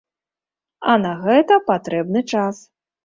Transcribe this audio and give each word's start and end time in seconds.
А 0.93 0.95
на 1.03 1.11
гэта 1.25 1.59
патрэбны 1.69 2.19
час. 2.33 2.65